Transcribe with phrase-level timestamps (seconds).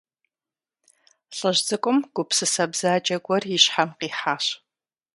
[1.37, 4.45] ЛӀыжь цӀыкӀум гупсысэ бзаджэ гуэр и щхьэм къихьащ.